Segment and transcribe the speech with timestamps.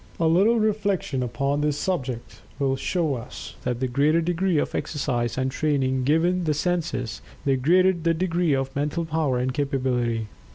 [0.19, 5.37] A little reflection upon this subject will show us that the greater degree of exercise
[5.37, 10.27] and training given the senses, the greater the degree of mental power and capability.